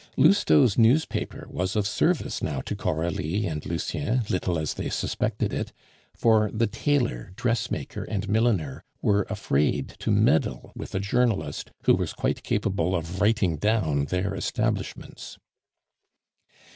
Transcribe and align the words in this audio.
Lousteau's 0.17 0.79
newspaper 0.79 1.45
was 1.51 1.75
of 1.75 1.85
service 1.85 2.41
now 2.41 2.59
to 2.61 2.75
Coralie 2.75 3.45
and 3.45 3.63
Lucien, 3.67 4.23
little 4.31 4.57
as 4.57 4.73
they 4.73 4.89
suspected 4.89 5.53
it; 5.53 5.71
for 6.15 6.49
the 6.51 6.65
tailor, 6.65 7.33
dressmaker, 7.35 8.03
and 8.05 8.27
milliner 8.27 8.83
were 9.03 9.27
afraid 9.29 9.89
to 9.99 10.09
meddle 10.09 10.71
with 10.75 10.95
a 10.95 10.99
journalist 10.99 11.69
who 11.83 11.93
was 11.93 12.13
quite 12.13 12.41
capable 12.41 12.95
of 12.95 13.21
writing 13.21 13.57
down 13.57 14.05
their 14.05 14.33
establishments. 14.35 15.37